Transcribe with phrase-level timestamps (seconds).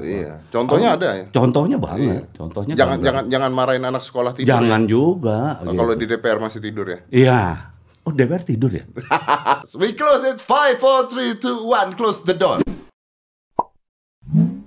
[0.00, 0.32] Iya.
[0.48, 1.24] Contohnya ada ya.
[1.30, 2.24] Contohnya banget.
[2.34, 3.06] Contohnya Jangan gambar.
[3.06, 4.50] jangan jangan marahin anak sekolah tidur.
[4.50, 4.88] jangan ya.
[4.88, 5.38] juga.
[5.60, 5.78] Oh, gitu.
[5.78, 6.98] Kalau di DPR masih tidur ya.
[7.08, 7.40] Iya.
[8.02, 8.84] Oh DPR tidur ya?
[9.80, 10.40] We close it.
[10.40, 11.92] Five, four, three, two, one.
[11.94, 12.64] Close the door.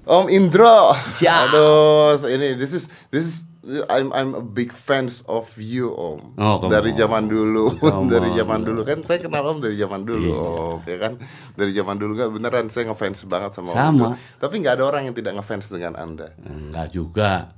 [0.04, 0.92] Om Indro.
[1.16, 1.50] Siap.
[1.50, 6.36] Aduh, ini this is this is I'm I'm a big fans of you Om.
[6.36, 7.80] Oh, dari zaman dulu,
[8.12, 10.36] dari zaman dulu kan saya kenal Om dari zaman dulu Iya.
[10.36, 11.14] Om, ya kan?
[11.56, 13.88] Dari zaman dulu kan beneran saya ngefans banget sama, Om Sama.
[13.88, 14.10] Indro.
[14.44, 16.36] Tapi nggak ada orang yang tidak ngefans dengan Anda.
[16.44, 17.56] Enggak juga.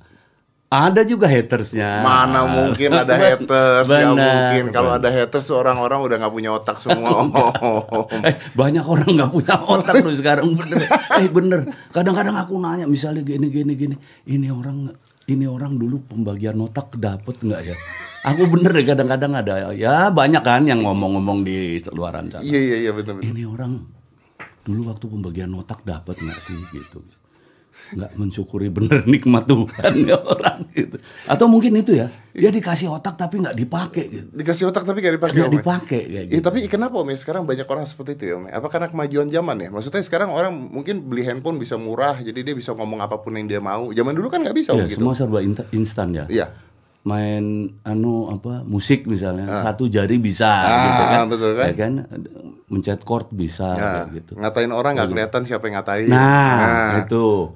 [0.66, 2.02] Ada juga hatersnya.
[2.06, 4.64] Mana mungkin ada haters, nggak mungkin.
[4.70, 7.34] Kalau ada haters orang-orang udah nggak punya otak semua Om.
[8.22, 10.86] Eh, banyak orang nggak punya otak loh sekarang bener.
[11.18, 11.66] Eh bener.
[11.90, 13.96] Kadang-kadang aku nanya misalnya gini gini gini.
[14.30, 14.90] Ini orang
[15.26, 17.76] ini orang dulu pembagian otak dapet nggak ya?
[18.26, 22.42] Aku bener deh kadang-kadang ada ya banyak kan yang ngomong-ngomong di luaran sana.
[22.42, 23.30] Iya iya iya betul betul.
[23.30, 23.86] Ini orang
[24.66, 27.06] dulu waktu pembagian otak dapat nggak sih gitu?
[27.92, 30.98] Nggak mensyukuri bener nikmat Tuhan ya orang gitu.
[31.24, 34.28] Atau mungkin itu ya dia dikasih otak tapi nggak dipakai gitu.
[34.32, 35.56] Dikasih otak tapi gak dipakai Nggak ya?
[35.56, 36.44] dipakai kayak Iya gitu.
[36.44, 38.46] tapi kenapa Om ya sekarang banyak orang seperti itu ya Om?
[38.46, 38.52] ya?
[38.56, 39.70] Apa karena kemajuan zaman ya?
[39.70, 43.46] Maksudnya sekarang orang mungkin beli handphone bisa murah, jadi dia bisa ngomong apa pun yang
[43.46, 43.90] dia mau.
[43.90, 44.98] Zaman dulu kan nggak bisa Ya, Om gitu.
[45.00, 45.40] semua serba
[45.72, 46.26] instan ya.
[46.28, 46.48] Iya.
[47.06, 47.46] main
[47.84, 51.66] anu apa musik misalnya satu jari bisa Ah, gitu kan, betul kan?
[51.66, 51.94] Ya kan
[52.66, 54.32] mencet chord bisa Nah, kayak gitu.
[54.36, 56.10] ngatain orang nggak kelihatan siapa yang ngatain.
[56.10, 57.54] Nah, itu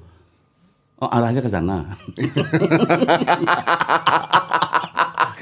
[1.00, 1.84] oh arahnya ke sana.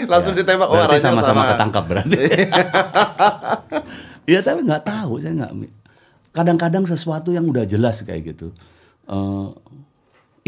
[0.06, 0.69] langsung ditembak.
[0.70, 1.50] Oh, Berarti arahnya sama-sama sama.
[1.55, 2.17] ketangkap berarti.
[4.28, 5.53] Iya tapi nggak tahu saya nggak.
[6.37, 8.53] Kadang-kadang sesuatu yang udah jelas kayak gitu.
[9.09, 9.48] Eh,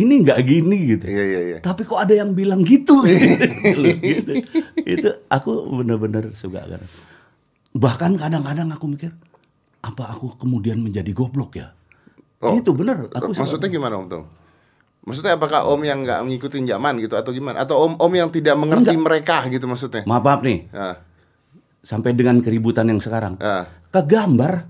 [0.04, 1.08] ini nggak gini gitu.
[1.08, 1.58] Iya iya iya.
[1.64, 3.00] Tapi kok ada yang bilang gitu?
[4.04, 4.32] gitu.
[4.84, 6.84] Itu aku bener-bener suka kan.
[7.72, 9.16] Bahkan kadang-kadang aku mikir,
[9.80, 11.72] apa aku kemudian menjadi goblok ya?
[12.44, 13.08] Oh, itu bener.
[13.16, 13.48] Aku suka.
[13.48, 14.24] Maksudnya gimana Om Tung?
[15.00, 17.64] Maksudnya apakah Om yang nggak mengikuti zaman gitu atau gimana?
[17.64, 20.04] Atau Om Om yang tidak mengerti mereka gitu maksudnya?
[20.04, 21.00] maaf, maaf nih, Ah,
[21.80, 23.64] sampai dengan keributan yang sekarang, ah.
[23.88, 24.68] ke gambar.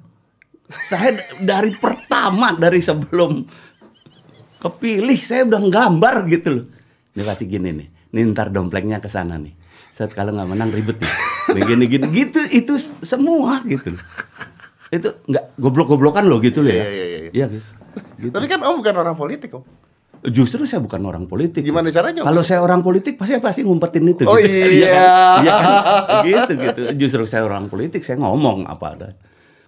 [0.71, 3.43] Saya dari pertama dari sebelum
[4.63, 6.65] kepilih saya udah nggambar gitu loh.
[7.19, 9.51] Ini kasih gini nih, nih ntar domplengnya ke sana nih.
[9.91, 11.13] Saat kalau nggak menang ribet nih.
[11.51, 14.05] Begini gini gitu itu semua gitu loh.
[14.95, 16.87] Itu nggak goblok-goblokan loh gitu loh ya.
[16.87, 17.05] Iya, iya,
[17.35, 17.67] iya, gitu.
[18.23, 18.31] Gitu.
[18.31, 19.67] Tapi kan Om bukan orang politik Om.
[20.21, 21.65] Justru saya bukan orang politik.
[21.65, 22.21] Gimana caranya?
[22.29, 24.29] Kalau saya orang politik pasti pasti ngumpetin itu.
[24.29, 24.53] Oh, gitu.
[24.53, 24.93] iya.
[24.93, 25.41] kan?
[25.41, 25.69] Iya kan?
[26.29, 26.81] gitu gitu.
[27.01, 29.09] Justru saya orang politik saya ngomong apa ada.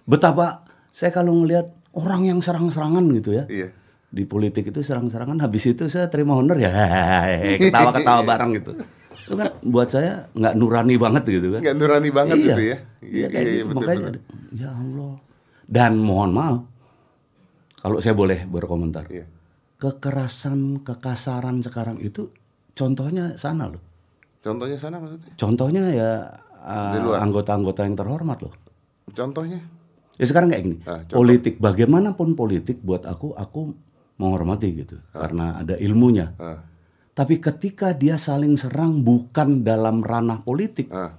[0.05, 0.61] Betapa
[0.93, 3.49] saya kalau ngelihat orang yang serang-serangan gitu ya.
[3.49, 3.73] Iya.
[4.13, 6.69] Di politik itu serang-serangan habis itu saya terima honor ya
[7.57, 8.71] ketawa-ketawa bareng gitu.
[9.25, 11.61] Itu kan buat saya nggak nurani banget gitu kan.
[11.65, 12.45] Nggak nurani banget iya.
[12.45, 12.77] gitu ya.
[13.01, 13.65] Iya, kayak gitu.
[13.65, 14.21] betul, Makanya betul.
[14.53, 15.13] ya Allah.
[15.65, 16.61] Dan mohon maaf
[17.81, 19.25] kalau saya boleh berkomentar Iya.
[19.83, 22.31] Kekerasan, kekasaran sekarang itu
[22.71, 23.83] contohnya sana loh.
[24.39, 25.31] Contohnya sana maksudnya?
[25.35, 26.11] Contohnya ya
[26.63, 28.55] uh, anggota-anggota yang terhormat loh.
[29.11, 29.59] Contohnya?
[30.15, 30.77] Ya sekarang kayak gini.
[30.87, 31.19] Ah, contoh.
[31.19, 33.75] politik bagaimanapun politik buat aku aku
[34.15, 36.31] menghormati gitu karena ada ilmunya.
[36.39, 36.63] Ah,
[37.13, 41.13] Tapi ketika dia saling serang bukan dalam ranah politik, ah.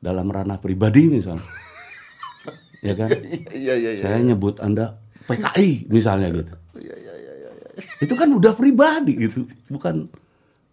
[0.00, 1.44] dalam ranah pribadi misalnya.
[2.86, 3.10] ya kan?
[3.52, 4.02] Iya iya iya.
[4.02, 6.54] Saya nyebut Anda PKI misalnya gitu.
[6.78, 7.50] Iya iya iya iya.
[7.98, 10.08] Itu kan udah pribadi gitu bukan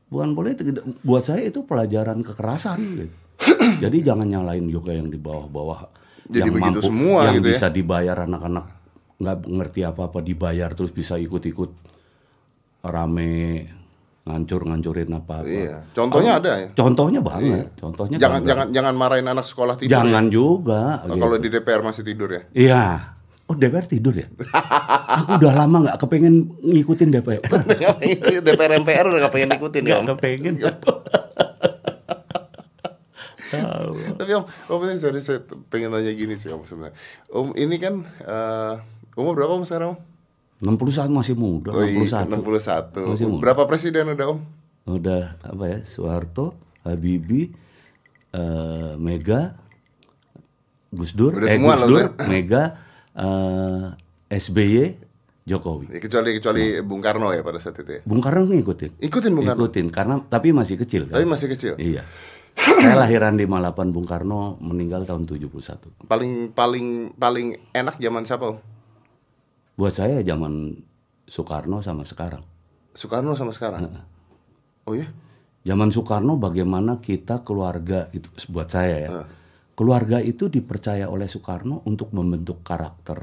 [0.08, 3.16] bukan politik buat saya itu pelajaran kekerasan gitu
[3.80, 5.90] jadi jangan nyalain juga yang di bawah-bawah
[6.24, 7.52] Jadi yang begitu mampu semua yang gitu ya?
[7.52, 8.66] bisa dibayar anak-anak
[9.16, 11.72] nggak ngerti apa-apa dibayar terus bisa ikut-ikut
[12.82, 13.68] rame
[14.24, 15.78] ngancur-ngancurin apa-apa Iya.
[15.92, 16.68] Contohnya ada ya.
[16.74, 18.48] contohnya banget contohnya Jangan gambar.
[18.48, 19.92] jangan jangan marahin anak sekolah tidur.
[19.92, 20.32] jangan ya.
[20.32, 21.20] juga Oh, gitu.
[21.20, 22.42] Kalau di DPR masih tidur ya.
[22.54, 22.86] iya
[23.54, 24.26] oh DPR tidur ya
[25.22, 27.42] aku udah lama nggak kepengen ngikutin DPR
[28.50, 30.02] DPR MPR udah gak pengen ikutin ya.
[30.02, 30.18] Om.
[30.18, 30.58] kepengen
[33.54, 33.94] Tahu.
[34.20, 36.98] Tapi Om, Om ini sorry, saya pengen tanya gini sih Om sebenarnya.
[37.30, 38.74] Om ini kan eh,
[39.14, 40.00] umur berapa Om sekarang Om?
[40.64, 42.40] 61 masih muda, Oh, iya, 61.
[42.40, 43.04] 61.
[43.14, 43.42] Masih muda.
[43.44, 44.40] Berapa presiden udah Om?
[44.90, 45.80] Udah apa ya?
[45.84, 46.56] Soeharto,
[46.88, 47.52] Habibie,
[48.32, 49.60] eh, Mega,
[50.94, 52.26] Gus Dur, Udah eh semua Gus Dur, kan?
[52.32, 52.64] Mega,
[53.18, 53.86] eh,
[54.34, 54.78] SBY,
[55.44, 55.92] Jokowi.
[55.92, 58.02] Ya, kecuali kecuali Bung Karno ya pada saat itu ya.
[58.08, 59.04] Bung Karno ngikutin.
[59.04, 59.60] Ikutin Bung Karno.
[59.68, 61.20] Ikutin karena tapi masih kecil kan.
[61.20, 61.74] Tapi masih kecil.
[61.76, 62.08] Iya.
[62.84, 66.08] Saya lahiran di Malapan Bung Karno meninggal tahun 71.
[66.08, 68.62] Paling paling paling enak zaman siapa?
[69.74, 70.78] Buat saya zaman
[71.26, 72.46] Soekarno sama sekarang.
[72.94, 73.90] Soekarno sama sekarang.
[74.86, 75.10] Oh ya?
[75.66, 79.10] Zaman Soekarno bagaimana kita keluarga itu buat saya ya.
[79.74, 83.20] Keluarga itu dipercaya oleh Soekarno untuk membentuk karakter.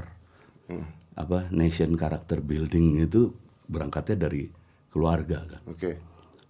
[0.67, 0.85] Hmm.
[1.15, 3.31] Apa nation character building itu
[3.71, 4.51] berangkatnya dari
[4.91, 5.63] keluarga kan.
[5.71, 5.91] Oke.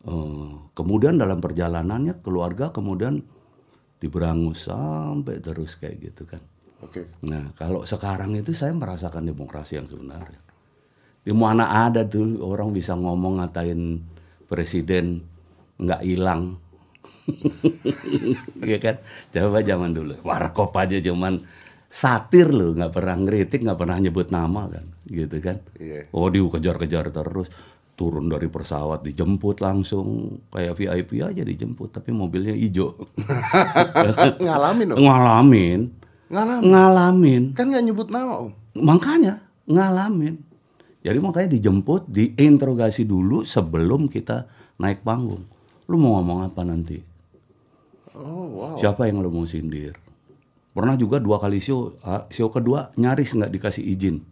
[0.02, 3.22] Eh, kemudian dalam perjalanannya keluarga kemudian
[4.02, 6.42] diberangus sampai terus kayak gitu kan.
[6.82, 7.06] Oke.
[7.30, 10.42] Nah kalau sekarang itu saya merasakan demokrasi yang sebenarnya.
[11.22, 14.02] Di mana ada dulu orang bisa ngomong ngatain
[14.50, 15.22] presiden
[15.78, 16.58] nggak hilang.
[18.68, 18.96] Iya kan?
[19.34, 20.16] Coba zaman dulu.
[20.22, 21.42] Warkop aja cuman
[21.92, 25.60] satir loh, nggak pernah ngeritik, nggak pernah nyebut nama kan, gitu kan?
[25.76, 26.08] Iya.
[26.16, 27.52] Oh dikejar-kejar terus,
[28.00, 32.96] turun dari pesawat dijemput langsung kayak VIP aja dijemput, tapi mobilnya hijau.
[34.46, 34.98] Ngalamin om.
[35.04, 35.80] ngalamin,
[36.32, 36.64] Ngalamin.
[36.72, 37.44] ngalamin.
[37.60, 38.52] Kan nggak nyebut nama om.
[38.80, 40.40] Makanya ngalamin.
[41.02, 44.48] Jadi makanya dijemput, diinterogasi dulu sebelum kita
[44.80, 45.44] naik panggung.
[45.92, 47.11] Lu mau ngomong apa nanti?
[48.18, 48.76] Oh wow.
[48.76, 49.96] Siapa yang lu mau sindir?
[50.72, 54.24] Pernah juga dua kali show, ah, show kedua nyaris nggak dikasih izin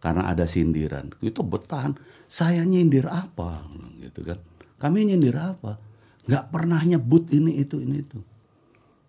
[0.00, 1.12] karena ada sindiran.
[1.20, 1.96] Itu bertahan.
[2.28, 3.64] Saya nyindir apa?
[4.00, 4.40] Gitu kan?
[4.80, 5.80] Kami nyindir apa?
[6.24, 8.20] Nggak pernah nyebut ini itu ini itu.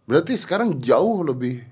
[0.07, 1.63] Berarti sekarang jauh lebih.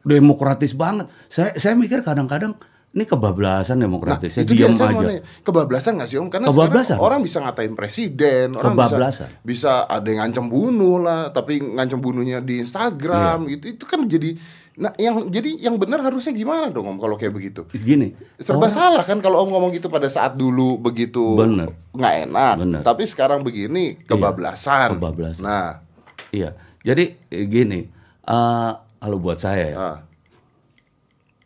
[0.00, 1.12] Demokratis banget.
[1.28, 2.56] Saya saya mikir kadang-kadang
[2.94, 5.18] ini kebablasan demokratisnya itu dia diam aja.
[5.42, 6.30] Kebablasan nggak sih om?
[6.30, 6.96] Karena Kebablasan.
[6.96, 9.28] orang bisa ngatain presiden, orang Kebablasan.
[9.42, 13.52] bisa bisa ada yang ngancam bunuh lah, tapi ngancam bunuhnya di Instagram Iya.
[13.52, 13.64] gitu.
[13.74, 14.38] Itu kan jadi
[14.74, 17.62] nah yang jadi yang benar harusnya gimana dong om kalau kayak begitu?
[17.72, 21.74] Gini, Serba salah kan kalau om ngomong gitu pada saat dulu begitu Bener.
[21.90, 22.80] nggak enak, Bener.
[22.82, 24.94] tapi sekarang begini kebablasan.
[24.94, 25.42] Kebablasan.
[25.42, 25.82] Nah,
[26.30, 27.86] Iya, jadi eh, gini,
[28.20, 29.96] eh, kalau buat saya ya, ah,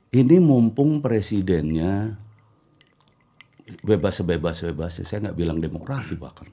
[0.08, 2.16] ini mumpung presidennya
[3.84, 6.49] bebas sebebas bebasnya, saya nggak bilang demokrasi bahkan,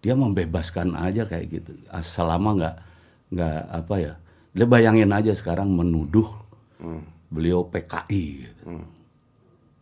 [0.00, 2.76] dia membebaskan aja kayak gitu, Ah, selama nggak
[3.36, 4.12] nggak apa ya,
[4.56, 6.26] dia bayangin aja sekarang menuduh
[7.28, 8.62] beliau PKI, gitu.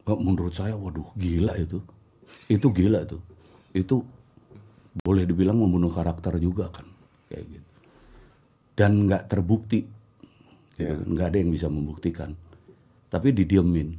[0.08, 1.78] Oh, menurut saya, waduh gila itu,
[2.50, 3.22] itu gila tuh,
[3.70, 4.02] itu
[5.06, 6.84] boleh dibilang membunuh karakter juga kan,
[7.30, 7.68] kayak gitu,
[8.74, 9.86] dan nggak terbukti,
[10.74, 10.98] kan.
[11.06, 12.34] nggak ada yang bisa membuktikan,
[13.08, 13.96] tapi didiemin,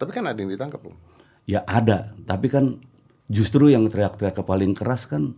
[0.00, 0.96] tapi kan ada yang ditangkap om.
[1.46, 2.80] ya ada, tapi kan
[3.30, 5.36] justru yang teriak-teriak paling keras kan,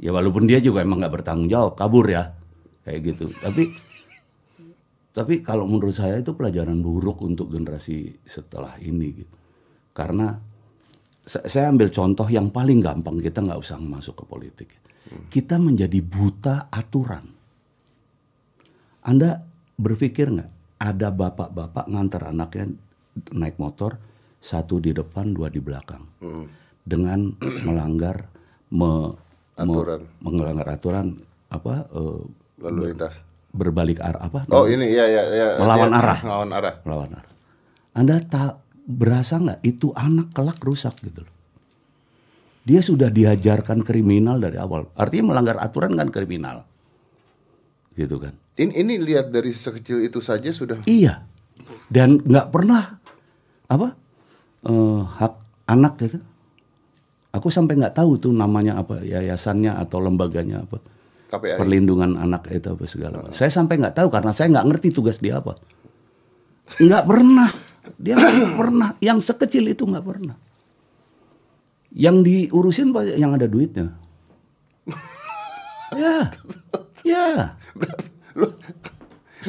[0.00, 2.32] ya walaupun dia juga emang nggak bertanggung jawab, kabur ya,
[2.84, 3.70] kayak gitu, tapi
[5.10, 9.36] tapi kalau menurut saya itu pelajaran buruk untuk generasi setelah ini gitu.
[9.90, 10.38] Karena
[11.26, 14.70] sa- saya ambil contoh yang paling gampang kita nggak usah masuk ke politik.
[15.26, 17.26] Kita menjadi buta aturan.
[19.02, 19.42] Anda
[19.74, 22.72] berpikir nggak ada bapak-bapak ngantar anaknya
[23.30, 24.00] naik motor
[24.38, 26.00] satu di depan dua di belakang
[26.82, 27.36] dengan
[27.66, 28.26] melanggar
[28.70, 29.12] me-
[29.54, 30.00] me- Aturan.
[30.18, 31.06] melanggar aturan
[31.46, 32.20] apa eh,
[32.58, 33.20] Lalu lintas.
[33.50, 35.48] berbalik arah apa Oh ini iya iya iya.
[35.56, 36.18] Melawan Iya, arah.
[36.22, 36.74] Melawan arah.
[36.80, 37.32] melawan arah.
[37.92, 38.52] Anda tak
[38.86, 41.34] berasa nggak itu anak kelak rusak gitu loh.
[42.62, 44.86] Dia sudah diajarkan kriminal dari awal.
[44.94, 46.62] Artinya melanggar aturan kan kriminal.
[47.94, 48.34] Gitu kan.
[48.60, 51.26] Ini ini lihat dari sekecil itu saja sudah Iya.
[51.90, 52.98] Dan nggak pernah
[53.70, 53.88] apa
[54.66, 55.34] eh, hak
[55.70, 56.18] anak gitu.
[57.30, 60.82] Aku sampai nggak tahu tuh namanya apa yayasannya atau lembaganya apa.
[61.30, 61.62] KPI.
[61.62, 63.38] Perlindungan anak itu apa segala macam.
[63.38, 65.54] Saya sampai nggak tahu karena saya nggak ngerti tugas dia apa.
[66.82, 67.50] Nggak pernah.
[68.02, 68.88] Dia nggak pernah.
[68.98, 70.34] Yang sekecil itu nggak pernah.
[71.94, 73.94] Yang diurusin yang ada duitnya.
[76.02, 76.30] ya,
[77.06, 77.54] ya.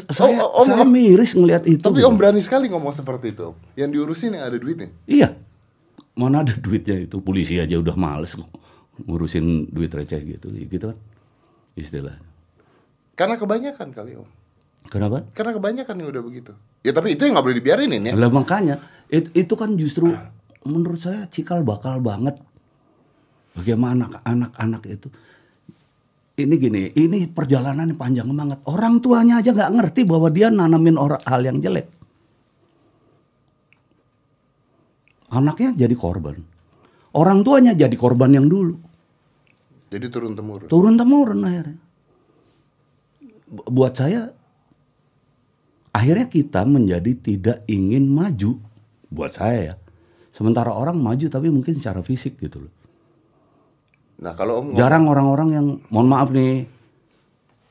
[0.07, 1.83] Saya, Oh, Om- saya miris ngelihat itu.
[1.83, 1.99] Tapi.
[1.99, 3.51] Om berani sekali ngomong seperti itu.
[3.75, 4.87] Yang diurusin yang ada duitnya.
[5.03, 5.35] Iya.
[6.15, 8.47] Mana ada duitnya itu polisi aja udah males kok
[9.01, 10.97] ngurusin duit receh gitu, gitu kan
[11.73, 12.21] istilahnya.
[13.15, 14.27] Karena kebanyakan kali Om.
[14.87, 15.23] Kenapa?
[15.31, 16.51] Karena kebanyakan yang udah begitu.
[16.83, 18.11] Ya tapi itu yang nggak boleh dibiarin ini.
[18.11, 18.15] ya.
[18.15, 20.11] Lah makanya it- itu kan justru
[20.61, 22.37] menurut saya cikal bakal banget.
[23.51, 25.07] Bagaimana anak-anak itu
[26.43, 28.59] ini gini, ini perjalanan panjang banget.
[28.65, 31.87] Orang tuanya aja nggak ngerti bahwa dia nanamin orang hal yang jelek.
[35.31, 36.43] Anaknya jadi korban.
[37.15, 38.75] Orang tuanya jadi korban yang dulu.
[39.91, 40.67] Jadi turun temurun.
[40.67, 41.79] Turun temurun akhirnya.
[43.47, 44.31] Bu- Buat saya,
[45.91, 48.59] akhirnya kita menjadi tidak ingin maju.
[49.11, 49.75] Buat saya ya.
[50.31, 52.71] Sementara orang maju tapi mungkin secara fisik gitu loh.
[54.21, 56.69] Nah kalau Om Jarang orang-orang yang, mohon maaf nih,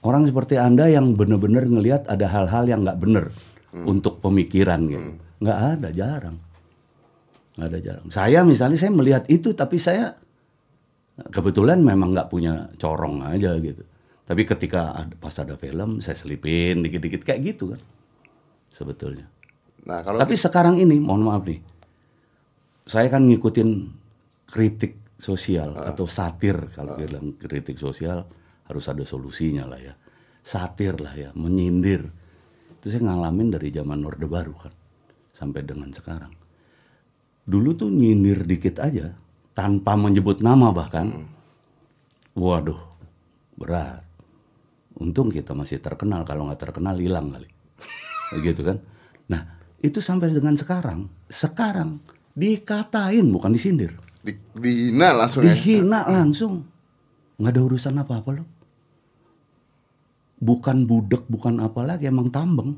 [0.02, 3.30] orang seperti Anda yang benar-benar ngelihat ada hal-hal yang nggak benar
[3.70, 5.10] untuk pemikiran gitu.
[5.40, 6.36] Nggak ada, jarang.
[7.54, 8.06] Nggak ada jarang.
[8.10, 10.18] Saya misalnya saya melihat itu tapi saya
[11.30, 13.86] kebetulan memang nggak punya corong aja gitu.
[14.26, 17.80] Tapi ketika ada, pas ada film saya selipin dikit-dikit kayak gitu kan.
[18.74, 19.26] Sebetulnya.
[19.86, 21.58] Nah kalau Tapi sekarang ini, mohon maaf nih,
[22.86, 23.70] saya kan ngikutin
[24.50, 28.24] kritik sosial atau satir kalau bilang kritik sosial
[28.64, 29.94] harus ada solusinya lah ya.
[30.40, 32.08] Satir lah ya, menyindir.
[32.80, 34.72] Itu saya ngalamin dari zaman Orde Baru kan
[35.36, 36.32] sampai dengan sekarang.
[37.44, 39.12] Dulu tuh nyindir dikit aja
[39.52, 41.28] tanpa menyebut nama bahkan.
[42.32, 42.80] Waduh,
[43.60, 44.00] berat.
[44.96, 47.48] Untung kita masih terkenal, kalau nggak terkenal hilang kali.
[48.36, 48.78] Begitu kan.
[49.28, 49.42] Nah,
[49.80, 51.08] itu sampai dengan sekarang.
[51.28, 52.00] Sekarang
[52.36, 53.96] dikatain bukan disindir.
[54.20, 55.56] Di, dihina langsung ya.
[55.56, 56.68] Dihina langsung.
[57.40, 58.48] Nggak ada urusan apa-apa loh.
[60.40, 62.76] Bukan budek, bukan apa lagi, emang tambeng.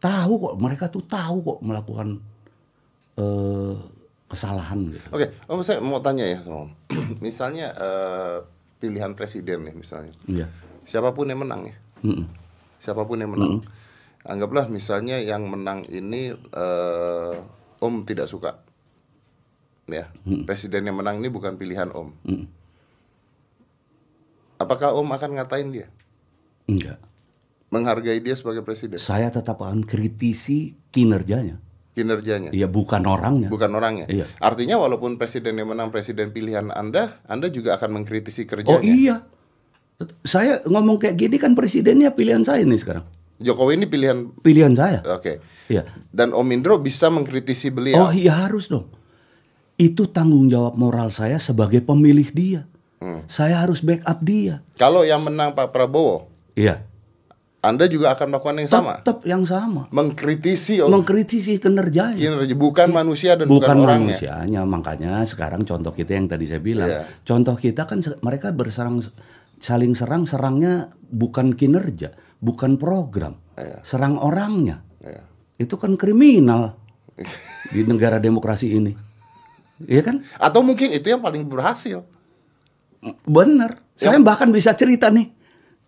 [0.00, 2.20] Tahu kok, mereka tuh tahu kok melakukan
[3.16, 3.74] eh,
[4.28, 5.08] kesalahan gitu.
[5.12, 6.68] Oke, Om saya mau tanya ya, Om.
[7.24, 8.36] misalnya eh,
[8.78, 10.14] pilihan presiden nih misalnya.
[10.28, 10.46] Iya.
[10.88, 11.76] Siapa pun yang menang ya.
[12.04, 12.24] Mm-mm.
[12.80, 13.60] Siapa pun yang menang.
[14.24, 17.34] Anggaplah misalnya yang menang ini eh,
[17.80, 18.67] Om tidak suka.
[19.88, 20.12] Ya,
[20.44, 22.12] presiden yang menang ini bukan pilihan Om.
[22.28, 22.44] Mm.
[24.60, 25.86] Apakah Om akan ngatain dia?
[26.68, 27.00] Enggak.
[27.72, 29.00] Menghargai dia sebagai presiden?
[29.00, 31.56] Saya tetap akan kritisi kinerjanya.
[31.96, 32.52] Kinerjanya?
[32.52, 33.48] Iya, bukan orangnya.
[33.48, 34.04] Bukan orangnya.
[34.12, 34.28] Iya.
[34.38, 38.84] Artinya walaupun presiden yang menang presiden pilihan Anda, Anda juga akan mengkritisi Oh kerjanya.
[38.84, 39.16] iya.
[40.22, 43.04] Saya ngomong kayak gini kan presidennya pilihan saya nih sekarang.
[43.38, 45.00] Jokowi ini pilihan Pilihan saya.
[45.06, 45.38] oke.
[45.70, 45.86] Iya.
[46.10, 48.04] Dan Om Indro bisa mengkritisi beliau.
[48.04, 48.90] Oh iya harus dong.
[49.78, 52.60] Itu tanggung jawab moral saya sebagai pemilih dia.
[52.98, 53.22] Hmm.
[53.30, 54.66] Saya harus backup dia.
[54.74, 56.82] Kalau yang menang Pak Prabowo, Iya.
[57.58, 58.92] Anda juga akan melakukan yang sama.
[59.02, 59.86] Tetap yang sama.
[59.90, 62.18] Mengkritisi Om Mengkritisi kinerjanya.
[62.18, 64.14] kinerja bukan manusia dan bukan, Bukan orangnya.
[64.14, 64.60] manusianya.
[64.62, 66.86] Makanya sekarang contoh kita yang tadi saya bilang.
[66.86, 67.02] Iya.
[67.22, 69.02] Contoh kita kan mereka berserang
[69.58, 73.38] saling serang serangnya bukan kinerja, bukan program.
[73.54, 73.82] Iya.
[73.82, 74.82] Serang orangnya.
[74.98, 75.22] Ya.
[75.58, 76.78] Itu kan kriminal
[77.70, 78.94] di negara demokrasi ini.
[79.84, 80.16] Iya kan?
[80.36, 82.02] Atau mungkin itu yang paling berhasil.
[83.22, 83.78] Bener.
[83.94, 85.30] Saya bahkan bisa cerita nih.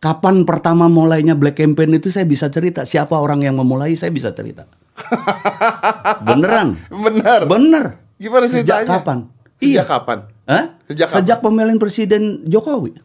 [0.00, 2.86] Kapan pertama mulainya Black Campaign itu saya bisa cerita.
[2.86, 4.64] Siapa orang yang memulai saya bisa cerita.
[6.28, 6.78] Beneran.
[6.88, 7.40] Benar.
[7.44, 7.84] Bener.
[8.16, 8.88] Gimana Sejak ceritanya?
[8.88, 9.18] kapan?
[9.26, 9.82] Sejak Iya.
[9.84, 10.18] kapan?
[10.48, 10.64] Hah?
[10.88, 12.96] Sejak Sejak, pemilihan Presiden Jokowi.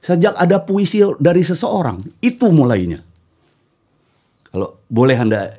[0.00, 2.04] Sejak ada puisi dari seseorang.
[2.20, 3.00] Itu mulainya.
[4.46, 5.56] Kalau boleh Anda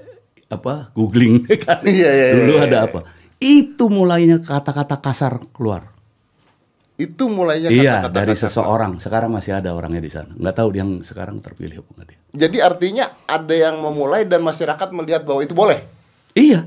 [0.47, 1.83] apa googling kan.
[1.83, 2.87] Iya, iya, Dulu iya, ada iya.
[2.87, 2.99] apa?
[3.37, 5.93] Itu mulainya kata-kata kasar keluar.
[6.97, 8.49] Itu mulainya Iya, kata-kata dari kasar.
[8.49, 8.91] seseorang.
[8.97, 10.33] Sekarang masih ada orangnya di sana.
[10.33, 12.17] Nggak tahu yang sekarang terpilih apa dia.
[12.33, 15.85] Jadi artinya ada yang memulai dan masyarakat melihat bahwa itu boleh.
[16.33, 16.65] Iya,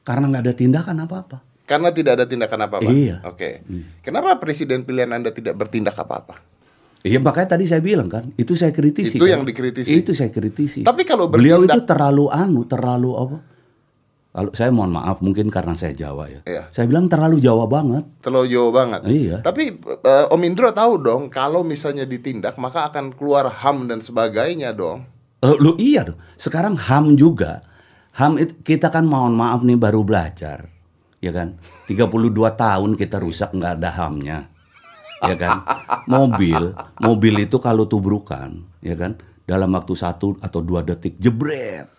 [0.00, 1.38] karena nggak ada tindakan apa-apa.
[1.68, 2.88] Karena tidak ada tindakan apa-apa.
[2.88, 3.20] Iya.
[3.28, 3.60] Oke.
[4.00, 6.40] Kenapa presiden pilihan Anda tidak bertindak apa-apa?
[7.04, 9.20] Iya makanya tadi saya bilang kan, itu saya kritisi.
[9.20, 9.38] Itu kan.
[9.38, 9.92] yang dikritisi.
[9.92, 10.82] Itu saya kritisi.
[10.82, 13.36] Tapi kalau beliau bertindak- itu terlalu anu, terlalu apa?
[14.28, 16.40] Kalau saya mohon maaf, mungkin karena saya Jawa ya.
[16.44, 16.62] Iya.
[16.70, 18.04] Saya bilang terlalu Jawa banget.
[18.22, 19.00] Terlalu jauh banget.
[19.08, 19.36] Iya.
[19.40, 24.76] Tapi eh, Om Indro tahu dong kalau misalnya ditindak maka akan keluar HAM dan sebagainya
[24.76, 25.08] dong.
[25.42, 26.20] Eh, lu iya dong.
[26.36, 27.66] Sekarang HAM juga.
[28.14, 30.70] HAM itu kita kan mohon maaf nih baru belajar.
[31.18, 31.58] Ya kan?
[31.90, 34.38] 32 tahun kita rusak nggak ada HAM-nya.
[35.18, 35.66] Ya kan?
[36.06, 39.18] Mobil, mobil itu kalau tubrukan, ya kan?
[39.42, 41.97] Dalam waktu satu atau dua detik jebret.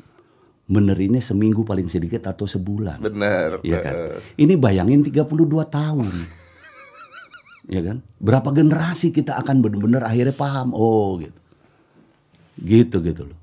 [0.69, 3.01] Benerinnya seminggu paling sedikit atau sebulan.
[3.01, 3.57] Bener.
[3.59, 3.93] Iya kan?
[4.37, 5.25] Ini bayangin 32
[5.65, 6.13] tahun.
[7.65, 7.97] ya kan?
[8.15, 11.39] Berapa generasi kita akan benar-benar akhirnya paham oh gitu.
[12.55, 13.37] Gitu gitu loh.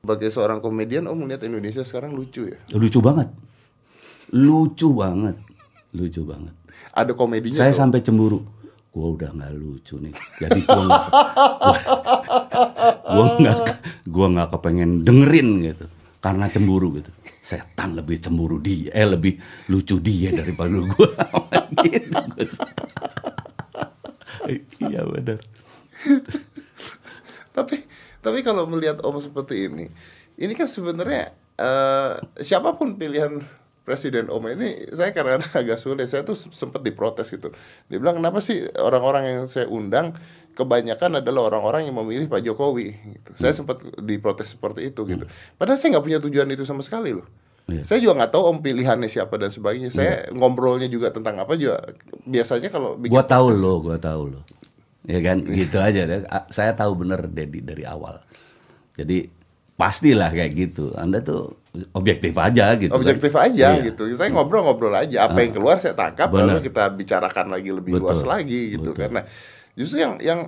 [0.00, 2.60] Sebagai seorang komedian Om melihat Indonesia sekarang lucu ya.
[2.70, 3.32] Lucu banget.
[4.30, 5.36] Lucu banget.
[5.90, 6.54] Lucu banget.
[6.92, 7.80] Ada komedinya Saya tuh.
[7.80, 8.44] sampai cemburu.
[8.92, 10.12] Gua udah nggak lucu nih.
[10.38, 11.84] Jadi gua nggak gua-
[13.16, 13.56] gua nggak
[14.06, 15.86] gua nggak kepengen dengerin gitu.
[16.26, 17.14] Karena cemburu gitu.
[17.38, 19.38] Setan lebih cemburu dia, eh lebih
[19.70, 21.14] lucu dia daripada gua.
[21.86, 22.58] gitu, Gus.
[24.82, 25.38] iya benar.
[27.54, 27.86] Tapi
[28.18, 29.86] tapi kalau melihat Om seperti ini,
[30.34, 31.30] ini kan sebenarnya
[31.62, 33.46] eh, siapa pun pilihan
[33.86, 36.10] presiden Om ini, saya karena agak sulit.
[36.10, 37.54] Saya tuh sempat diprotes gitu.
[37.86, 40.18] Dia bilang kenapa sih orang-orang yang saya undang
[40.56, 42.96] kebanyakan adalah orang-orang yang memilih Pak Jokowi.
[42.96, 43.30] Gitu.
[43.36, 45.28] Saya sempat diprotes seperti itu gitu.
[45.60, 47.28] Padahal saya nggak punya tujuan itu sama sekali loh.
[47.68, 47.82] Iya.
[47.84, 49.92] Saya juga nggak tahu Om pilihannya siapa dan sebagainya.
[49.92, 51.82] Saya ngobrolnya juga tentang apa juga.
[52.24, 54.40] Biasanya kalau bikin Gua tahu lo, gua tahu lo.
[55.06, 56.24] Ya kan, gitu aja deh.
[56.50, 58.18] Saya tahu bener Dedi dari awal.
[58.96, 59.28] Jadi
[59.76, 60.96] pastilah kayak gitu.
[60.96, 61.60] Anda tuh
[61.92, 62.90] objektif aja gitu.
[62.90, 63.02] kan.
[63.02, 63.92] objektif aja Iya.
[63.92, 64.08] gitu.
[64.16, 65.28] Saya ngobrol-ngobrol aja.
[65.28, 66.64] Apa yang keluar saya tangkap lalu Benar.
[66.64, 68.02] kita bicarakan lagi lebih Betul.
[68.08, 68.96] luas lagi gitu.
[68.96, 69.02] Betul.
[69.04, 69.20] Karena
[69.76, 70.40] justru yang yang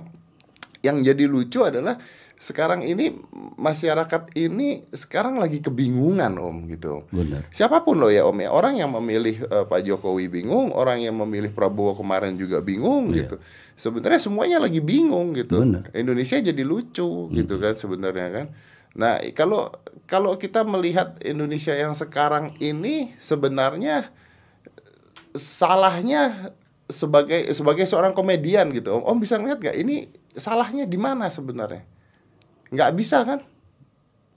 [0.81, 1.99] yang jadi lucu adalah
[2.39, 3.11] sekarang ini
[3.59, 7.03] masyarakat ini sekarang lagi kebingungan om gitu.
[7.11, 7.43] Benar.
[7.51, 11.19] Siapa pun loh ya om ya orang yang memilih eh, Pak Jokowi bingung, orang yang
[11.19, 13.27] memilih Prabowo kemarin juga bingung Iya.
[13.27, 13.35] gitu.
[13.75, 15.59] Sebenarnya semuanya lagi bingung gitu.
[15.67, 15.91] Benar.
[15.91, 18.45] Indonesia jadi lucu gitu kan sebenarnya kan.
[18.95, 19.75] Nah kalau
[20.07, 24.07] kalau kita melihat Indonesia yang sekarang ini sebenarnya
[25.35, 26.55] salahnya
[26.89, 31.85] sebagai sebagai seorang komedian gitu om, om bisa ngeliat gak ini salahnya di mana sebenarnya
[32.69, 33.39] nggak bisa kan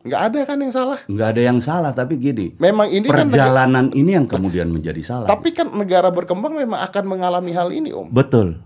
[0.03, 2.53] nggak ada kan yang salah Nggak ada yang salah, tapi gini.
[2.59, 5.27] memang ini kan negara, perjalanan ini yang kemudian menjadi salah.
[5.27, 8.59] tapi kan negara berkembang memang akan mengalami hal ini om Betul,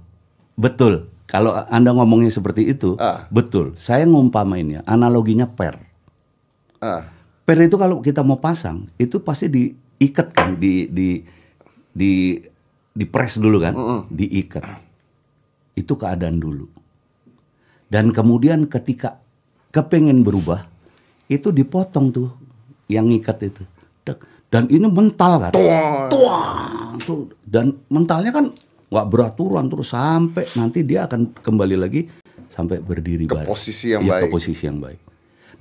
[0.55, 1.13] betul.
[1.27, 3.27] Kalau anda ngomongnya seperti itu, Ah.
[3.29, 3.75] betul.
[3.75, 5.75] Saya ngumpamainnya, analoginya per.
[6.79, 7.03] ah
[7.43, 11.23] Per itu kalau kita mau pasang, itu pasti diikat kan, di di
[11.91, 12.39] di
[12.97, 13.75] di press dulu kan,
[14.09, 14.65] diikat.
[15.77, 16.65] Itu keadaan dulu.
[17.87, 19.21] Dan kemudian ketika
[19.71, 20.65] kepengen berubah,
[21.29, 22.29] itu dipotong tuh
[22.89, 23.63] yang ngikat itu.
[24.47, 25.53] Dan ini mental kan.
[25.53, 27.29] Tuang, tuh.
[27.43, 28.47] Dan mentalnya kan
[28.87, 32.07] nggak beraturan terus sampai nanti dia akan kembali lagi
[32.49, 33.49] sampai berdiri Ke baik.
[33.51, 34.31] posisi yang ke baik.
[34.31, 35.01] posisi yang baik.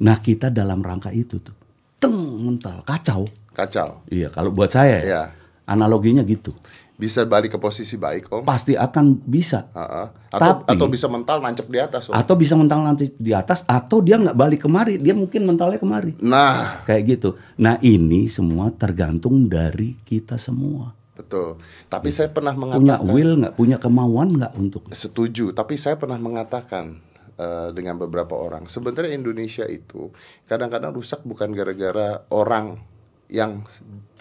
[0.05, 1.57] Nah kita dalam rangka itu tuh,
[1.97, 3.25] teng mental kacau.
[3.51, 5.21] kacau Iya kalau buat saya, Iya.
[5.65, 6.53] analoginya gitu.
[6.95, 9.67] Bisa balik ke posisi baik om Pasti akan bisa.
[9.75, 10.15] Ah.
[10.31, 13.67] atau Tapi- atau bisa mental nancep di atas om Atau bisa mental nanti di atas,
[13.67, 16.15] atau dia nggak balik kemari, dia mungkin mentalnya kemari.
[16.23, 17.29] nah Kayak gitu.
[17.59, 20.95] Nah ini semua tergantung dari kita semua.
[21.15, 21.55] betul
[21.87, 26.19] tapi saya pernah Punya mengatakan will nggak, punya kemauan nggak untuk Setuju, tapi saya pernah
[26.19, 26.99] mengatakan
[27.35, 30.11] eh, dengan beberapa orang, sebenarnya Indonesia itu
[30.43, 32.79] kadang-kadang rusak bukan gara-gara orang
[33.27, 33.63] yang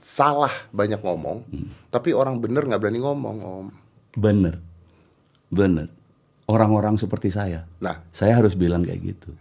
[0.04, 1.48] salah banyak ngomong,
[1.88, 3.66] tapi orang bener nggak berani ngomong, om.
[4.12, 4.60] bener,
[5.48, 5.88] bener.
[6.44, 9.32] Orang-orang seperti saya, Nah, saya harus bilang kayak gitu.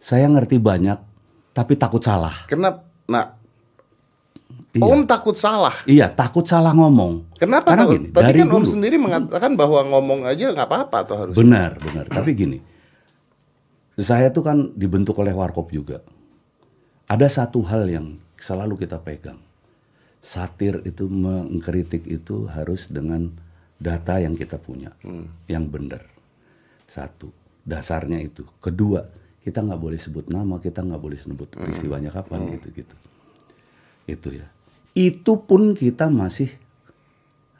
[0.00, 0.96] Saya ngerti banyak,
[1.52, 2.48] tapi takut salah.
[2.48, 2.88] kenapa?
[3.04, 3.36] Nah,
[4.70, 4.86] Iya.
[4.86, 5.74] om takut salah.
[5.84, 7.26] Iya, takut salah ngomong.
[7.36, 7.74] Kenapa?
[7.74, 7.94] Karena takut?
[7.98, 8.70] gini, Tadi dari kan om dulu.
[8.70, 11.34] sendiri mengatakan bahwa ngomong aja nggak apa-apa tuh harus.
[11.34, 12.06] Benar, benar.
[12.06, 12.58] Tapi gini,
[13.98, 16.00] saya tuh kan dibentuk oleh Warkop juga.
[17.04, 18.06] Ada satu hal yang
[18.38, 19.42] selalu kita pegang.
[20.20, 23.32] Satir itu mengkritik itu harus dengan
[23.80, 24.92] data yang kita punya,
[25.48, 26.04] yang benar.
[26.84, 27.32] Satu,
[27.64, 28.44] dasarnya itu.
[28.60, 29.00] Kedua,
[29.40, 32.92] kita nggak boleh sebut nama, kita nggak boleh sebut peristiwanya kapan gitu-gitu.
[34.04, 34.44] Itu ya.
[34.92, 36.52] Itu pun kita masih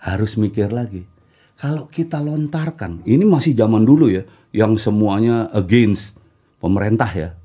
[0.05, 1.09] harus mikir lagi.
[1.57, 6.21] Kalau kita lontarkan, ini masih zaman dulu ya, yang semuanya against
[6.61, 7.40] pemerintah ya.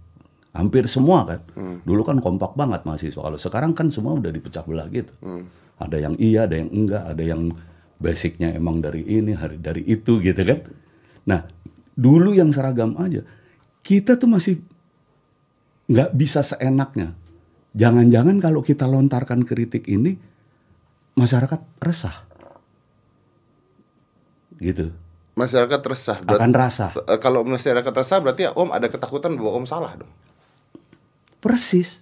[0.56, 1.44] Hampir semua kan.
[1.84, 3.20] Dulu kan kompak banget mahasiswa.
[3.20, 5.12] Kalau sekarang kan semua udah dipecah belah gitu.
[5.76, 7.52] Ada yang iya, ada yang enggak, ada yang
[8.00, 10.63] basicnya emang dari ini, hari dari itu gitu kan.
[11.28, 11.44] Nah,
[11.91, 13.28] dulu yang seragam aja.
[13.84, 14.63] Kita tuh masih
[15.91, 17.12] nggak bisa seenaknya.
[17.76, 20.15] Jangan-jangan kalau kita lontarkan kritik ini,
[21.20, 22.24] masyarakat resah.
[24.56, 24.96] Gitu.
[25.36, 26.24] Masyarakat resah.
[26.24, 26.96] Akan resah.
[26.96, 30.08] eh, kalau masyarakat resah berarti ya om ada ketakutan bahwa om salah dong.
[31.46, 32.02] Persis.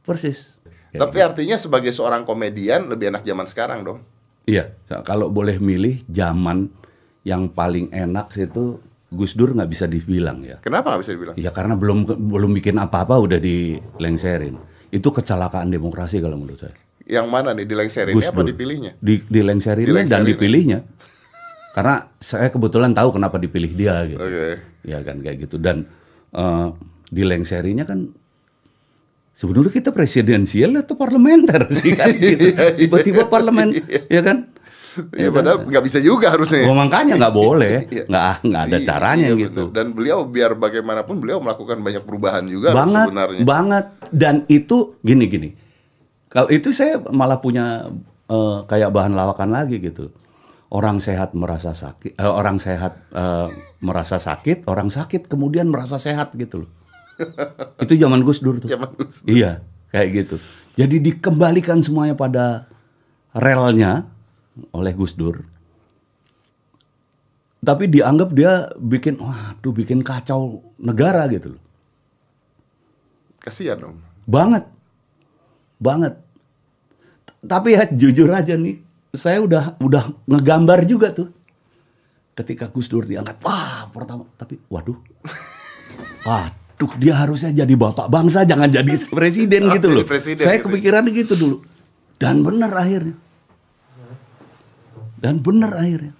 [0.00, 0.56] Persis.
[0.96, 3.98] Ya, Tapi artinya sebagai seorang komedian lebih enak zaman sekarang dong.
[4.48, 4.72] Iya,
[5.04, 6.72] kalau boleh milih zaman
[7.20, 8.80] yang paling enak itu
[9.12, 10.56] Gus Dur nggak bisa dibilang ya.
[10.64, 11.34] Kenapa nggak bisa dibilang?
[11.36, 14.56] Ya karena belum belum bikin apa-apa udah dilengserin.
[14.88, 16.74] Itu kecelakaan demokrasi kalau menurut saya.
[17.04, 18.56] Yang mana nih dilengserin Gus apa Dur.
[18.56, 18.96] dipilihnya?
[18.98, 20.26] Di, dilengserinnya dan Dilengserin.
[20.32, 20.78] dipilihnya.
[21.76, 24.22] Karena saya kebetulan tahu kenapa dipilih dia gitu.
[24.22, 24.48] Oke.
[24.86, 25.84] Ya kan kayak gitu dan
[26.32, 26.68] eh,
[27.12, 28.14] dilengserinya kan
[29.36, 32.56] sebenarnya kita presidensial atau parlementer sih kan gitu.
[32.80, 33.76] Tiba-tiba parlemen
[34.08, 34.48] ya kan?
[35.12, 36.64] Ya padahal nggak bisa juga harusnya.
[36.64, 38.04] Gua makanya nggak boleh, Iya.
[38.08, 39.62] nggak nggak ada Iya, caranya iya, gitu.
[39.68, 39.76] bener.
[39.76, 43.42] Dan beliau biar bagaimanapun beliau melakukan banyak perubahan juga banget, sebenarnya.
[43.44, 43.84] banget.
[44.08, 45.48] Dan itu gini gini.
[46.26, 47.92] Kalau itu saya malah punya
[48.26, 50.16] eh, kayak bahan lawakan lagi gitu.
[50.66, 56.32] Orang sehat merasa sakit, eh, orang sehat eh, merasa sakit, orang sakit kemudian merasa sehat
[56.34, 56.70] gitu loh.
[57.84, 58.68] itu zaman Gus Dur tuh.
[58.68, 60.36] Zaman Gus Iya, kayak gitu.
[60.76, 62.68] Jadi dikembalikan semuanya pada
[63.32, 64.04] relnya
[64.72, 65.44] oleh Gus Dur.
[67.64, 71.62] Tapi dianggap dia bikin, waduh bikin kacau negara gitu loh.
[73.42, 73.98] Kasihan om.
[74.28, 74.68] Banget.
[75.80, 76.14] Banget.
[77.46, 78.78] Tapi ya jujur aja nih,
[79.14, 81.30] saya udah udah ngegambar juga tuh.
[82.36, 85.00] Ketika Gus Dur diangkat, wah pertama, tapi waduh.
[86.26, 86.65] Waduh,
[87.00, 90.04] dia harusnya jadi bapak bangsa, jangan jadi presiden gitu loh.
[90.04, 90.68] presiden saya gitu.
[90.68, 91.56] kepikiran gitu dulu.
[92.20, 93.16] Dan bener akhirnya.
[95.16, 96.14] Dan bener akhirnya.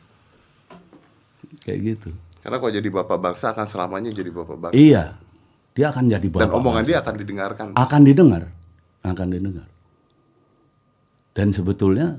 [1.61, 2.11] Kayak gitu.
[2.41, 4.75] Karena kalau jadi bapak bangsa akan selamanya jadi bapak bangsa.
[4.77, 5.05] Iya,
[5.77, 6.43] dia akan jadi bapak.
[6.47, 6.89] Dan omongan bangsa.
[6.89, 7.67] dia akan didengarkan.
[7.77, 8.43] akan didengar,
[9.05, 9.69] akan didengar.
[11.37, 12.17] Dan sebetulnya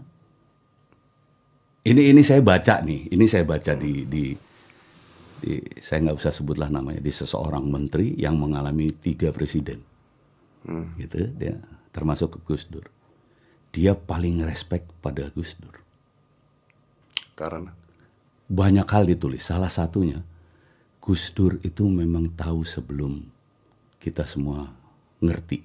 [1.87, 4.23] ini ini saya baca nih, ini saya baca di di,
[5.37, 9.81] di saya nggak usah sebutlah namanya di seseorang menteri yang mengalami tiga presiden,
[10.97, 11.57] gitu dia
[11.93, 12.85] termasuk Gus Dur.
[13.73, 15.75] Dia paling respect pada Gus Dur.
[17.37, 17.73] Karena
[18.47, 19.43] Banyak hal ditulis.
[19.43, 20.23] Salah satunya
[21.03, 23.27] Gus Dur itu memang tahu sebelum
[23.99, 24.71] kita semua
[25.19, 25.61] ngerti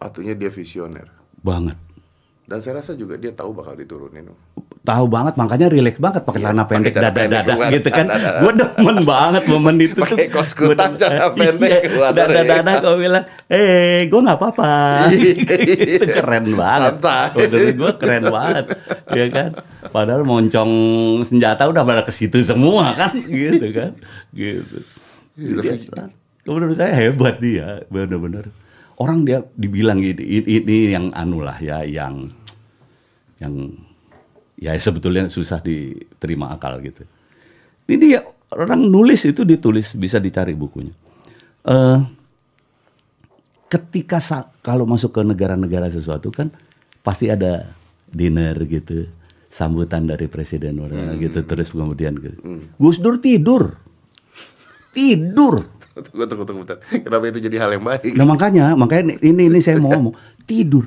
[0.00, 1.12] Artinya dia visioner.
[1.44, 1.76] banget.
[2.48, 4.32] Dan saya rasa juga dia tahu bakal diturunin.
[4.80, 7.70] Tahu banget makanya rileks banget pakai celana pendek celana dada pendek dada keluar.
[7.72, 8.06] gitu kan.
[8.42, 10.04] Gue demen banget momen itu tuh.
[10.08, 12.10] Pakai kaos kutang, celana pendek iya, keluar.
[12.16, 14.72] dada dada kau bilang eh gue nggak apa-apa.
[16.00, 16.94] Itu keren banget.
[17.36, 18.64] Menurut gue keren banget
[19.12, 19.50] ya kan.
[19.92, 20.72] Padahal moncong
[21.28, 23.92] senjata udah pada ke situ semua kan gitu kan.
[24.32, 24.76] Gitu.
[25.36, 26.08] Dia-
[26.48, 28.50] menurut saya hebat dia benar-benar
[29.00, 32.26] orang dia dibilang gitu ini, ini yang anu lah ya yang
[33.40, 33.72] yang
[34.60, 37.02] ya sebetulnya susah diterima akal gitu.
[37.88, 38.20] Ini dia
[38.52, 40.92] orang nulis itu ditulis bisa dicari bukunya.
[41.64, 41.98] Eh
[43.70, 44.18] ketika
[44.60, 46.50] kalau masuk ke negara-negara sesuatu kan
[47.06, 47.70] pasti ada
[48.10, 49.06] dinner gitu,
[49.48, 52.38] sambutan dari presiden orang gitu terus kemudian gitu.
[52.76, 53.78] Gus Dur tidur.
[54.90, 55.80] Tidur.
[55.90, 56.78] Tunggu, tunggu, tunggu, bentar.
[56.86, 58.14] Kenapa itu jadi hal yang baik?
[58.14, 60.14] Nah makanya, makanya ini ini saya mau ngomong
[60.46, 60.86] tidur,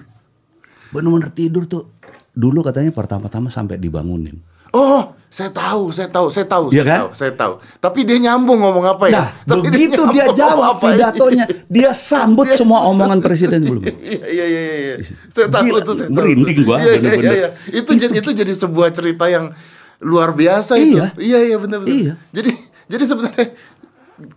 [0.92, 1.88] benar-benar tidur tuh.
[2.34, 4.42] Dulu katanya pertama-tama sampai dibangunin.
[4.74, 7.00] Oh, saya tahu, saya tahu, saya tahu, Iya saya kan?
[7.00, 7.54] tahu, saya tahu.
[7.78, 9.14] Tapi dia nyambung ngomong apa ya?
[9.14, 10.82] Nah, Tapi begitu dia nyambung jawab ya?
[10.82, 13.94] pidatonya, dia sambut semua omongan presiden sebelumnya.
[14.02, 14.96] Iya, iya, iya, iya.
[15.30, 16.18] Saya tahu itu, saya tahu.
[16.18, 17.50] merinding gua, Iya, iya, iya, iya.
[17.70, 19.54] Itu, jadi itu jadi sebuah cerita yang
[20.02, 20.98] luar biasa itu.
[20.98, 21.06] Iya.
[21.22, 21.94] Iya, iya, benar, benar.
[21.94, 22.14] Iya.
[22.34, 22.52] Jadi,
[22.90, 23.48] jadi sebenarnya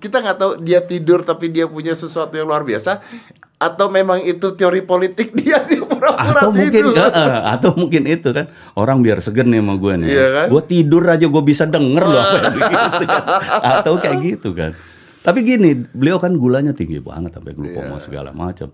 [0.00, 3.00] kita nggak tahu dia tidur tapi dia punya sesuatu yang luar biasa
[3.56, 6.94] atau memang itu teori politik dia dia pura-pura Atau mungkin, tidur.
[6.94, 10.09] eh, eh, atau mungkin itu kan orang biar seger nih sama gue nih.
[10.09, 10.46] Iya kan?
[10.52, 13.22] Gue tidur aja gue bisa denger loh apa yang gitu kan.
[13.74, 14.72] Atau kayak gitu kan.
[15.20, 18.04] Tapi gini, beliau kan gulanya tinggi banget sampai glukoma Iya.
[18.04, 18.70] segala macam.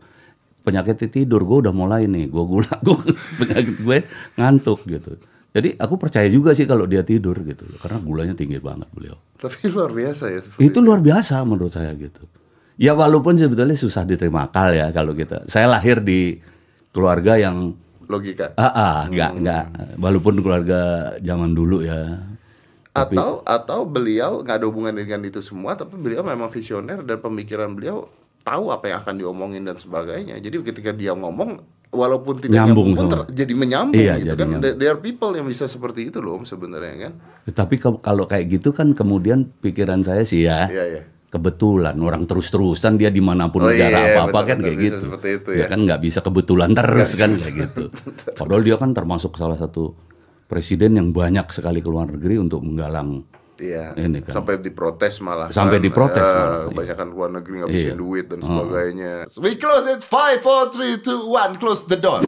[0.63, 2.97] Penyakit tidur gue udah mulai nih, gue gula, gue
[3.37, 3.97] penyakit gue
[4.37, 5.19] ngantuk gitu.
[5.53, 9.19] Jadi aku percaya juga sih kalau dia tidur gitu, karena gulanya tinggi banget beliau.
[9.37, 10.41] Tapi luar biasa ya.
[10.41, 12.25] seperti Itu luar biasa menurut saya gitu.
[12.77, 15.45] Ya walaupun sebetulnya susah diterima akal ya kalau kita.
[15.45, 16.41] Saya lahir di
[16.93, 17.73] keluarga yang
[18.07, 18.53] logika.
[18.55, 19.65] ah, ah nggak nggak
[19.97, 20.81] walaupun keluarga
[21.19, 22.21] zaman dulu ya.
[22.93, 27.73] Atau atau beliau nggak ada hubungan dengan itu semua, tapi beliau memang visioner dan pemikiran
[27.73, 28.05] beliau
[28.45, 30.37] tahu apa yang akan diomongin dan sebagainya.
[30.37, 34.37] Jadi ketika dia ngomong, walaupun tidak Nyambung nyambung, pun ter- jadi menyambung Iya, gitu jadi
[34.37, 34.49] kan.
[34.53, 34.77] nyambung.
[34.77, 37.13] There- are people yang bisa seperti itu loh om sebenarnya kan.
[37.49, 41.03] Tapi kalau kayak gitu kan kemudian pikiran saya sih ya Iya iya.
[41.33, 45.07] Kebetulan orang terus-terusan dia di mana pun Oh, negara iya, apa-apa kan kayak bisa gitu.
[45.25, 45.67] itu ya ya.
[45.73, 47.85] kan nggak bisa kebetulan terus kan kayak gitu.
[48.37, 49.97] Padahal dia kan termasuk salah satu
[50.45, 53.25] presiden yang banyak sekali ke luar negeri untuk menggalang
[53.57, 53.95] Iya.
[53.95, 54.43] Ini kan.
[54.43, 55.47] Sampai diprotes malah.
[55.49, 55.87] Sampai kan.
[55.87, 56.67] diprotes Eh, malah, iya.
[56.67, 57.95] Kebanyakan luar negeri ngabisin Iya.
[57.95, 59.13] duit dan sebagainya.
[59.39, 60.03] We close it.
[60.03, 61.63] Five, four, three, two, one.
[61.63, 62.27] Close the door.